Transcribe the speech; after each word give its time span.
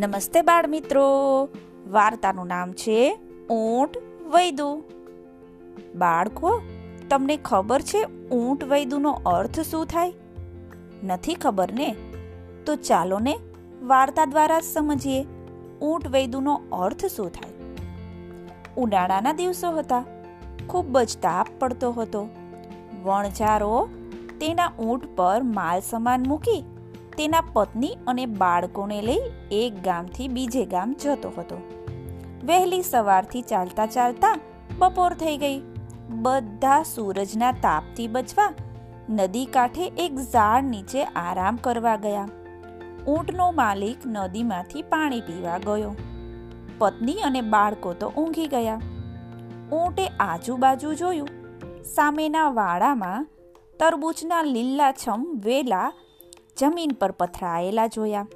નમસ્તે 0.00 0.42
બાળ 0.42 0.66
મિત્રો 0.66 1.04
વાર્તાનું 1.90 2.46
નામ 2.46 2.72
છે 2.72 3.18
ઊંટ 3.50 3.96
વૈદુ. 4.34 4.82
બાળકો, 5.94 6.60
તમને 7.10 7.36
ખબર 7.36 7.80
છે 7.80 8.28
ઊંટ 8.28 8.64
વૈદુનો 8.64 9.10
અર્થ 9.26 9.60
શું 9.60 9.86
થાય? 9.86 10.12
નથી 11.04 11.34
ખબર 11.34 11.72
ને? 11.72 11.96
તો 12.66 12.76
ચાલો 12.76 13.18
ને 13.18 13.38
વાર્તા 13.82 14.24
દ્વારા 14.24 14.60
સમજીએ 14.60 15.26
ઊંટ 15.82 16.08
વૈદુનો 16.08 16.62
અર્થ 16.72 17.06
શું 17.06 17.30
થાય? 17.30 17.50
ઉનાળાના 18.76 19.32
દિવસો 19.32 19.70
હતા. 19.70 20.04
ખૂબ 20.68 20.98
જ 20.98 21.18
તાપ 21.22 21.46
પડતો 21.58 21.92
હતો. 21.92 22.28
વણઝારો 23.02 23.88
તેના 24.40 24.72
ઊંટ 24.78 25.16
પર 25.16 25.42
માલ 25.42 25.80
સામાન 25.80 26.24
મૂકી 26.28 26.64
તેના 27.20 27.40
પત્ની 27.52 27.98
અને 28.06 28.26
બાળકોને 28.26 29.02
લઈ 29.02 29.20
એક 29.52 29.82
ગામથી 29.82 30.28
બીજે 30.28 30.64
ગામ 30.64 30.92
જતો 30.92 31.32
હતો. 31.38 31.56
વહેલી 32.44 32.82
સવારથી 32.82 33.42
ચાલતા 33.42 33.86
ચાલતા 33.86 34.38
બપોર 34.78 35.12
થઈ 35.12 35.36
ગઈ. 35.36 35.60
બધા 36.08 36.82
સૂરજના 36.82 37.52
તાપથી 37.52 38.08
બચવા 38.08 38.52
નદી 39.10 39.46
કાંઠે 39.46 39.92
એક 39.98 40.16
ઝાડ 40.16 40.64
નીચે 40.64 41.04
આરામ 41.04 41.56
કરવા 41.56 41.96
ગયા. 41.96 42.28
ઊંટનો 43.08 43.50
માલિક 43.50 43.96
નદીમાંથી 44.06 44.82
પાણી 44.82 45.20
પીવા 45.20 45.58
ગયો. 45.58 45.94
પત્ની 46.78 47.12
અને 47.12 47.40
બાળકો 47.40 47.92
તો 47.92 48.08
ઊંઘી 48.08 48.46
ગયા. 48.46 48.80
ઊંટે 49.72 50.06
આજુબાજુ 50.06 50.94
જોયું. 50.94 51.28
સામેના 51.84 52.50
વાડામાં 52.50 53.26
તરબૂચના 53.78 54.42
લીલાછમ 54.42 55.40
વેલા 55.44 55.92
જમીન 56.56 56.90
પર 56.90 57.10
પથરાયેલા 57.10 57.86
જોયા. 57.86 58.26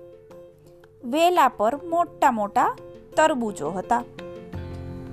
વેલા 1.05 1.49
પર 1.49 1.77
મોટા 1.77 2.31
મોટા 2.31 2.77
તરબૂચો 3.17 3.71
હતા. 3.71 4.03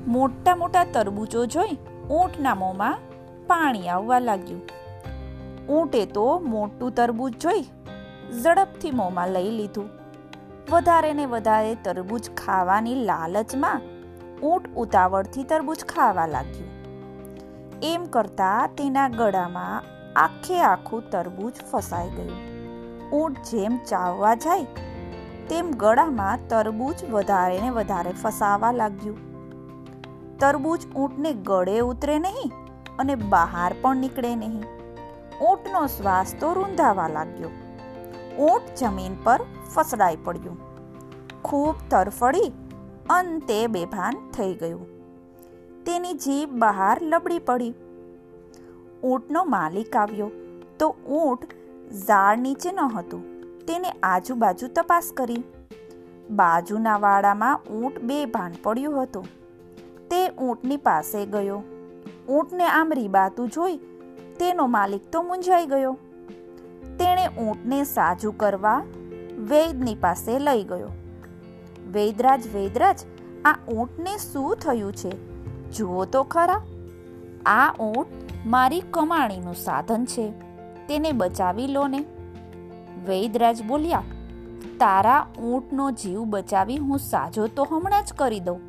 મોટા 0.08 0.56
મોટા 0.56 0.84
તરબૂચો 0.84 1.46
જોઈ 1.46 1.78
ઊંટના 2.10 2.56
મોંમાં 2.56 2.98
પાણી 3.48 3.90
આવવા 3.90 4.20
લાગ્યું. 4.20 4.62
ઊંટે 5.70 6.06
તો 6.06 6.40
મોટું 6.40 6.92
તરબૂચ 6.92 7.34
જોઈ 7.34 7.62
ઝડપથી 8.44 8.92
મોંમાં 8.92 9.30
લઈ 9.30 9.52
લીધું. 9.52 9.90
વધારે 10.72 11.14
ને 11.14 11.26
વધારે 11.26 11.76
તરબૂચ 11.76 12.30
ખાવાની 12.30 12.96
લાલચમાં 12.96 13.82
ઊંટ 14.42 14.76
ઉતાવળથી 14.76 15.44
તરબૂચ 15.44 15.86
ખાવા 15.86 16.28
લાગ્યું. 16.28 16.72
એમ 17.84 18.06
કરતા 18.06 18.68
તેના 18.68 19.10
ગળામાં 19.10 19.84
આખે 20.16 20.62
આખું 20.62 21.10
તરબૂચ 21.10 21.54
ફસાઈ 21.72 22.10
ગયું. 22.10 22.51
ઊંટ 23.14 23.38
જેમ 23.38 23.78
ચાવવા 23.78 24.36
જાય, 24.36 24.64
તેમ 25.50 25.72
ગળામાં 25.72 26.48
તરબૂચ 26.48 27.04
વધારે 27.12 27.62
ને 27.62 27.70
વધારે 27.70 28.12
ફસાવા 28.12 28.72
લાગ્યું. 28.72 29.18
તરબૂચ 30.40 30.86
ઊંટને 30.96 31.34
ગળે 31.34 31.80
ઉતરે 31.80 32.20
નહીં 32.20 32.52
અને 33.00 33.16
બહાર 33.16 33.76
પણ 33.82 33.98
નીકળે 33.98 34.36
નહીં. 34.36 34.64
ઊંટનો 35.42 35.88
શ્વાસ 35.88 36.36
તો 36.40 36.54
રૂંધાવા 36.54 37.08
લાગ્યો. 37.08 37.50
ઊંટ 38.38 38.76
જમીન 38.80 39.14
પર 39.24 39.40
ફસડાઈ 39.76 40.18
પડ્યું. 40.24 40.58
ખૂબ 41.42 41.76
તરફડી 41.90 42.52
અંતે 43.10 43.68
બેભાન 43.68 44.14
થઈ 44.32 44.54
ગયું. 44.54 44.86
તેની 45.84 46.14
જીભ 46.14 46.50
બહાર 46.50 47.04
લબડી 47.04 47.40
પડી. 47.40 47.74
ઊંટનો 49.04 49.44
માલિક 49.44 49.96
આવ્યો 49.96 50.32
તો 50.80 50.90
ઊંટ 50.90 51.40
ઝાડ 51.92 52.40
નીચે 52.40 52.72
ન 52.72 52.80
હતું. 52.80 53.42
તેને 53.66 53.92
આજુબાજુ 54.04 54.68
તપાસ 54.68 55.12
કરી. 55.18 55.44
બાજુના 56.30 56.98
વાડામાં 56.98 57.60
ઊંટ 57.64 58.00
બે 58.00 58.26
ભાન 58.26 58.52
પડ્યું 58.64 59.04
હતું. 59.04 59.26
તે 60.10 60.30
ઊંટની 60.30 60.78
પાસે 60.78 61.26
ગયો. 61.26 61.64
ઊંટને 62.30 62.64
આમ 62.64 62.94
રીબાતું 62.94 63.50
જોઈ 63.50 63.78
તેનો 64.40 64.68
માલિક 64.68 65.12
તો 65.12 65.22
મૂંઝાઈ 65.22 65.66
ગયો. 65.66 65.98
તેણે 67.00 67.28
ઊંટને 67.28 67.84
સાજુ 67.84 68.32
કરવા 68.32 68.84
વૈદની 69.38 69.96
પાસે 69.96 70.40
લઈ 70.40 70.64
ગયો. 70.64 70.90
વૈદરાજ 71.92 72.48
વૈદરાજ, 72.54 73.00
આ 73.46 73.56
ઊંટને 73.72 74.18
શું 74.18 74.56
થયું 74.56 74.94
છે? 74.94 75.12
જુઓ 75.72 76.06
તો 76.06 76.24
ખરા. 76.24 76.62
આ 77.46 77.74
ઊંટ 77.74 78.08
મારી 78.46 78.82
કમાણીનું 78.82 79.56
સાધન 79.56 80.06
છે. 80.06 80.51
તેને 80.92 81.12
બચાવી 81.12 81.68
લો 81.68 81.84
ને. 81.88 82.00
વૈદરાજ 83.06 83.62
બોલ્યા, 83.64 84.04
તારા 84.80 85.20
ઊંટનો 85.40 85.86
જીવ 85.92 86.24
બચાવી 86.24 86.78
હું 86.78 87.00
સાજો 87.00 87.48
તો 87.48 87.64
હમણાં 87.64 88.06
જ 88.06 88.14
કરી 88.14 88.40
દઉં. 88.40 88.60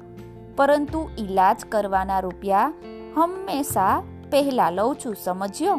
પરંતુ 0.57 1.01
ઈલાજ 1.19 1.65
કરવાના 1.69 2.21
રૂપિયા 2.21 2.73
હંમેશા 3.17 4.03
પહેલા 4.31 4.71
લઉં 4.71 4.97
છું, 4.97 5.17
સમજ્યો? 5.25 5.77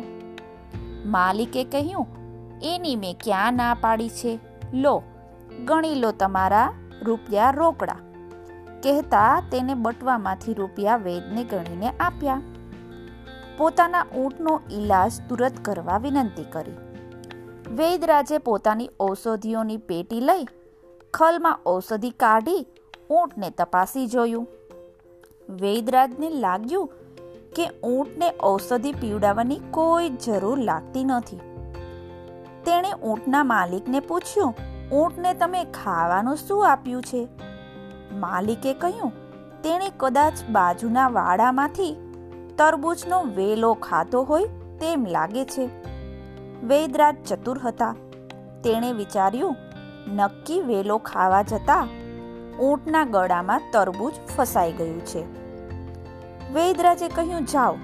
માલિકે 1.05 1.63
કહ્યું, 1.63 2.07
એની 2.63 2.95
મેં 2.95 3.15
ક્યાં 3.23 3.53
ના 3.53 3.73
પાડી 3.81 4.09
છે? 4.09 4.39
લો, 4.73 4.95
ગણી 5.65 5.95
લો 5.95 6.11
તમારા 6.11 6.69
રૂપિયા 7.03 7.51
રોકડા. 7.51 7.99
કહેતા 8.83 9.43
તેને 9.51 9.73
બટવામાંથી 9.73 10.53
રૂપિયા 10.53 10.95
વેદને 10.97 11.43
ગણીને 11.43 11.89
આપ્યા. 11.89 12.41
પોતાના 13.57 14.05
ઊંટનો 14.17 14.61
ઈલાજ 14.71 15.11
તુરત 15.29 15.53
કરવા 15.61 15.97
વિનંતી 15.97 16.43
કરી. 16.43 16.77
વૈદરાજે 17.75 18.37
પોતાની 18.37 18.89
ઔષધિઓની 18.99 19.77
પેટી 19.77 20.21
લઈ 20.21 20.45
ખલમાં 21.13 21.59
ઔષધિ 21.65 22.09
કાઢી 22.09 22.67
ઊંટને 23.09 23.49
તપાસી 23.49 24.07
જોયું. 24.07 24.47
વૈદરાજને 25.49 26.29
લાગ્યું 26.29 26.89
કે 27.55 27.69
ઊંટને 27.83 28.33
ઔષધિ 28.43 28.91
પીવડાવવાની 28.91 29.59
કોઈ 29.71 30.09
જરૂર 30.09 30.59
લાગતી 30.59 31.03
નથી. 31.03 31.37
તેણે 32.65 32.93
ઊંટના 32.93 33.43
માલિકને 33.43 33.99
પૂછ્યું, 33.99 34.55
ઊંટને 34.91 35.33
તમે 35.33 35.63
ખાવાનું 35.63 36.35
શું 36.35 36.71
આપ્યું 36.71 37.03
છે? 37.03 37.27
માલિકે 38.13 38.73
કહ્યું, 38.73 39.11
તેણે 39.61 39.91
કદાચ 39.97 40.33
બાજુના 40.49 41.07
વાડામાંથી 41.07 41.95
તરબૂચનો 42.57 43.23
વેલો 43.23 43.73
ખાતો 43.73 44.23
હોય 44.23 44.45
તેમ 44.79 45.05
લાગે 45.05 45.45
છે. 45.45 45.69
વૈદરાજ 46.63 47.15
ચતુર 47.25 47.59
હતા. 47.59 47.95
તેણે 48.63 48.91
વિચાર્યું, 48.91 49.55
નક્કી 50.15 50.61
વેલો 50.61 50.97
ખાવા 50.97 51.41
જતા 51.41 51.87
ઊંટના 52.59 53.05
ગળામાં 53.05 53.61
તરબૂચ 53.73 54.13
ફસાઈ 54.37 54.71
ગયું 54.71 55.05
છે. 55.05 55.23
વૈદરાજે 56.53 57.07
કહ્યું, 57.07 57.45
જાઓ, 57.45 57.75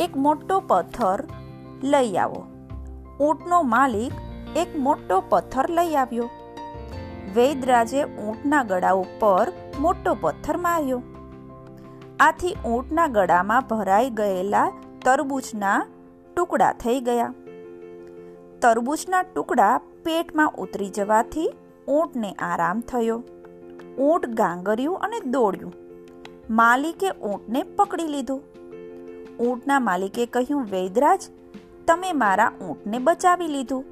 એક 0.00 0.16
મોટો 0.16 0.62
પથ્થર 0.66 1.24
લઈ 1.82 2.16
આવો. 2.16 2.46
ઊંટનો 3.20 3.62
માલિક 3.62 4.12
એક 4.56 4.78
મોટો 4.78 5.22
પથ્થર 5.28 5.70
લઈ 5.70 5.94
આવ્યો. 5.94 6.30
વૈદરાજે 7.34 8.04
ઊંટના 8.04 8.62
ગળા 8.62 8.92
ઉપર 8.92 9.52
મોટો 9.78 10.16
પથ્થર 10.20 10.56
માર્યો. 10.56 11.02
આથી 12.20 12.56
ઊંટના 12.66 13.06
ગળામાં 13.06 13.62
ભરાઈ 13.62 14.10
ગયેલા 14.10 14.72
તરબૂચના 15.04 15.86
ટુકડા 16.36 16.72
થઈ 16.72 17.00
ગયા. 17.00 17.34
તરબૂચના 18.60 19.22
ટુકડા 19.22 19.80
પેટમાં 20.04 20.52
ઉતરી 20.58 20.88
જવાથી 20.88 21.52
ઊંટને 21.88 22.32
આરામ 22.32 22.80
થયો. 22.80 23.22
ઊંટ 23.98 24.26
ગાંગર્યું 24.26 24.98
અને 24.98 25.20
દોડ્યું. 25.20 25.74
માલિકે 26.50 27.10
ઊંટને 27.10 27.62
પકડી 27.62 28.02
લીધું. 28.02 28.42
ઊંટના 29.38 29.80
માલિકે 29.80 30.26
કહ્યું, 30.26 30.62
વૈદરાજ, 30.62 31.22
તમે 31.86 32.12
મારા 32.12 32.52
ઊંટને 32.68 32.98
બચાવી 32.98 33.46
લીધું. 33.46 33.84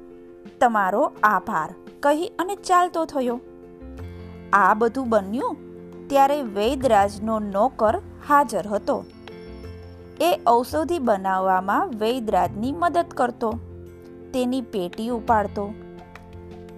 તમારો 0.59 1.11
આભાર. 1.23 1.73
કહી 1.99 2.31
અને 2.39 2.55
ચાલતો 2.55 3.05
થયો. 3.05 3.39
આ 4.53 4.73
બધું 4.73 5.09
બન્યું 5.09 5.68
ત્યારે 6.09 6.41
વૈદરાજનો 6.41 7.39
નોકર 7.39 7.97
હાજર 8.27 8.67
હતો. 8.67 9.05
એ 10.21 10.39
ઔષધિ 10.47 10.99
બનાવવામાં 10.99 11.89
વૈદરાજની 11.89 12.71
મદદ 12.71 13.05
કરતો. 13.15 13.59
તેની 14.33 14.61
પેટી 14.61 15.09
ઉપાડતો. 15.09 15.73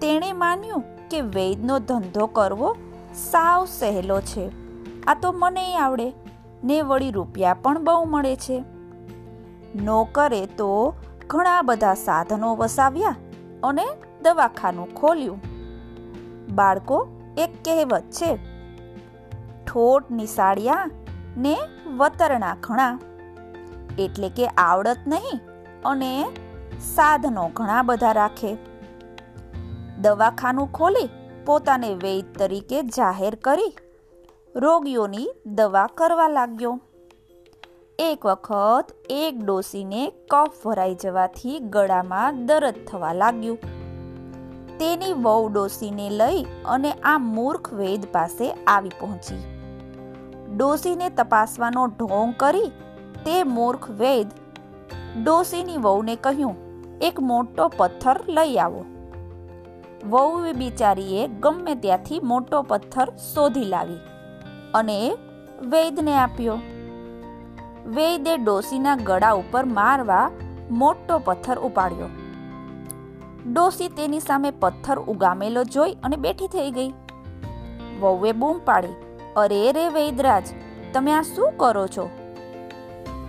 તેણે 0.00 0.32
માન્યું 0.32 0.82
કે 1.10 1.20
વૈદનો 1.20 1.78
ધંધો 1.78 2.26
કરવો 2.26 2.76
સાવ 3.14 3.64
સહેલો 3.64 4.20
છે. 4.20 4.50
આ 5.06 5.14
તો 5.14 5.32
મને 5.32 5.76
આવડે. 5.76 6.12
ને 6.64 6.82
વળી 6.82 7.10
રૂપિયા 7.10 7.54
પણ 7.54 7.84
બહુ 7.84 8.04
મળે 8.04 8.36
છે. 8.36 8.64
નોકરે 9.82 10.46
તો 10.46 10.94
ઘણા 11.26 11.62
બધા 11.62 11.94
સાધનો 11.94 12.56
વસાવ્યા 12.56 13.16
અને 13.64 13.84
દવાખાનું 14.22 14.94
ખોલ્યું. 14.94 15.40
બાળકો, 16.54 17.08
એક 17.38 17.64
કહેવત 17.64 18.02
છે 18.02 18.51
ઠોઠ 19.72 20.10
નિશાળ્યા 20.10 20.90
ને 21.36 21.58
વતરણા 21.96 22.56
ઘણા. 22.60 22.98
એટલે 23.98 24.28
કે 24.28 24.46
આવડત 24.46 24.96
નહીં 25.06 25.40
અને 25.84 26.26
સાધનો 26.80 27.50
ઘણા 27.54 27.82
બધા 27.82 28.12
રાખે. 28.12 28.56
દવાખાનું 29.98 30.72
ખોલી 30.72 31.08
પોતાને 31.46 31.94
વૈદ 31.94 32.24
તરીકે 32.38 32.82
જાહેર 32.82 33.34
કરી 33.34 33.76
રોગીઓની 34.56 35.28
દવા 35.46 35.86
કરવા 35.86 36.28
લાગ્યો. 36.28 36.80
એક 37.98 38.26
વખત 38.26 38.84
એક 39.10 39.44
ડોસીને 39.44 40.12
કફ 40.30 40.50
ભરાઈ 40.64 40.94
જવાથી 40.94 41.58
ગળામાં 41.58 42.46
દરદ 42.46 42.74
થવા 42.86 43.12
લાગ્યું. 43.12 43.58
તેની 44.78 45.12
વહુ 45.12 45.48
ડોસીને 45.48 46.10
લઈ 46.10 46.46
અને 46.64 46.92
આ 46.92 47.18
મૂર્ખ 47.18 47.74
વૈદ 47.74 48.06
પાસે 48.12 48.52
આવી 48.52 48.88
પહોંચી. 48.88 49.61
ડોસીને 50.56 51.08
તપાસવાનો 51.08 51.86
ઢોંગ 51.86 52.32
કરી 52.36 52.68
તે 53.24 53.42
મૂર્ખ 53.44 53.90
વૈદ 53.90 54.26
ડોસીની 55.22 55.76
વહુને 55.76 56.16
કહ્યું, 56.16 56.56
એક 57.02 57.20
મોટો 57.20 57.68
પથ્થર 57.68 58.20
લઈ 58.28 58.56
આવો. 58.56 58.84
વહુ 60.04 60.52
બિચારીએ 60.52 61.28
ગમે 61.28 61.74
ત્યાંથી 61.74 62.20
મોટો 62.22 62.62
પથ્થર 62.62 63.12
શોધી 63.34 63.64
લાવી 63.64 64.00
અને 64.74 64.98
વૈદને 65.62 66.14
આપ્યો. 66.14 66.56
વૈદે 67.86 68.36
ડોસીના 68.36 68.96
ગળા 68.96 69.32
ઉપર 69.32 69.64
મારવા 69.64 70.30
મોટો 70.70 71.18
પથ્થર 71.18 71.58
ઉપાડ્યો. 71.58 72.10
ડોસી 73.52 73.88
તેની 73.88 74.20
સામે 74.20 74.50
પથ્થર 74.50 74.98
ઉગામેલો 74.98 75.64
જોઈ 75.64 75.96
અને 76.02 76.16
બેઠી 76.16 76.46
થઈ 76.46 76.70
ગઈ. 76.70 76.92
વહુએ 78.00 78.32
બૂમ 78.32 78.60
પાડી. 78.64 79.11
અરે 79.36 79.72
રે 79.72 79.88
વૈદરાજ, 79.88 80.44
તમે 80.92 81.12
આ 81.12 81.22
શું 81.22 81.52
કરો 81.56 81.86
છો? 81.86 82.10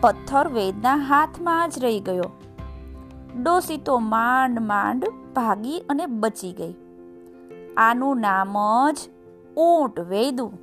પથ્થર 0.02 0.48
વૈદના 0.48 0.96
હાથમાં 0.96 1.70
જ 1.70 1.80
રહી 1.80 2.00
ગયો. 2.00 2.32
ડોસી 3.42 3.78
તો 3.78 4.00
માંડ 4.00 4.60
માંડ 4.60 5.06
ભાગી 5.36 5.80
અને 5.80 6.06
બચી 6.06 6.52
ગઈ. 6.52 6.74
આનું 7.78 8.20
નામ 8.20 8.58
જ 8.92 8.98
ઊંટ 9.58 10.00
વૈદું. 10.00 10.60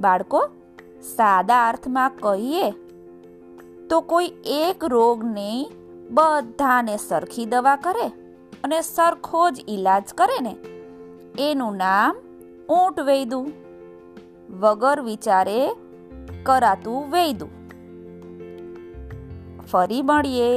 બાળકો, 0.00 0.48
સાદા 1.16 1.68
અર્થમાં 1.68 2.10
કહીએ 2.10 2.70
તો 3.90 4.00
કોઈ 4.00 4.32
એક 4.46 4.84
રોગની 4.84 5.70
બધાને 6.10 6.96
સરખી 6.96 7.46
દવા 7.46 7.76
કરે 7.76 8.06
અને 8.64 8.80
સરખો 8.80 9.50
જ 9.50 9.64
ઈલાજ 9.68 10.02
કરે 10.14 10.40
ને? 10.40 10.56
એનું 11.38 11.76
નામ 11.76 12.16
ઊંટ 12.68 13.00
વૈદું. 13.00 13.67
વગર 14.59 14.99
વિચારે 15.01 15.59
કરાતું 16.43 17.11
વૈદું 17.11 17.53
ફરી 19.71 20.01
મળીએ 20.01 20.51